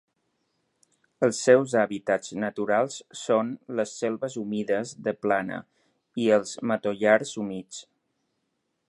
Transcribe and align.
Els 1.25 1.41
seus 1.47 1.75
hàbitats 1.81 2.31
naturals 2.43 2.97
són 3.25 3.53
les 3.81 3.93
selves 3.99 4.39
humides 4.45 4.95
de 5.09 5.15
plana 5.27 5.61
i 6.25 6.27
els 6.39 6.57
matollars 6.73 7.37
humits. 7.45 7.85